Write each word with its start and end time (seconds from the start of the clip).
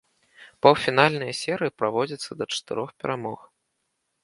Паўфінальныя 0.65 1.33
серыі 1.41 1.75
праводзяцца 1.83 2.31
да 2.41 2.45
чатырох 2.53 2.89
перамог. 3.05 3.39